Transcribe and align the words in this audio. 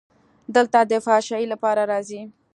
دلته 0.55 0.79
د 0.89 0.93
فحاشۍ 1.05 1.43
لپاره 1.53 1.81
راځي. 1.91 2.21